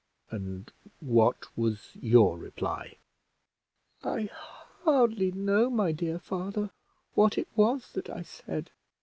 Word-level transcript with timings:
"And 0.31 0.71
what 0.99 1.55
was 1.55 1.91
your 2.01 2.35
reply?" 2.39 2.97
"I 4.03 4.31
hardly 4.81 5.31
know, 5.31 5.69
my 5.69 5.91
dear 5.91 6.17
father, 6.17 6.71
what 7.13 7.37
it 7.37 7.47
was 7.55 7.91
that 7.91 8.09
I 8.09 8.23
said. 8.23 8.71